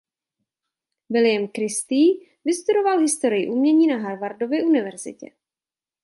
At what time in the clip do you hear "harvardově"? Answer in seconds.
3.97-4.63